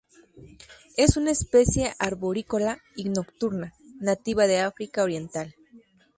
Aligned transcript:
Es 0.97 1.15
una 1.15 1.29
especie 1.29 1.93
arborícola 1.99 2.81
y 2.95 3.09
nocturna, 3.09 3.75
nativa 3.99 4.47
de 4.47 4.61
África 4.61 5.03
Oriental. 5.03 5.53